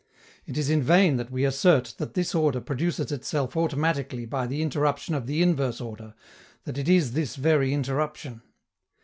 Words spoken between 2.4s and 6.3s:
produces itself automatically by the interruption of the inverse order,